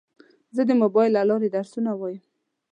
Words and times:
زه 0.55 0.61
د 0.69 0.71
موبایل 0.81 1.11
له 1.15 1.21
لارې 1.29 1.49
درسونه 1.55 1.91
وایم. 1.95 2.21